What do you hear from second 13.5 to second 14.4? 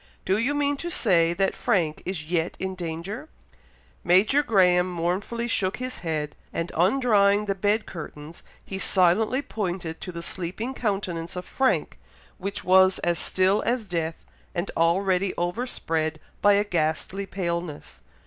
as death,